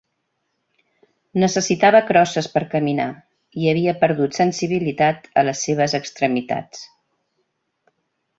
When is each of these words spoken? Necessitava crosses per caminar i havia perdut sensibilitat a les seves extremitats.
Necessitava 1.43 2.01
crosses 2.07 2.47
per 2.53 2.63
caminar 2.71 3.05
i 3.65 3.69
havia 3.73 3.93
perdut 4.05 4.39
sensibilitat 4.41 5.29
a 5.43 5.45
les 5.51 5.63
seves 5.69 5.97
extremitats. 6.01 6.83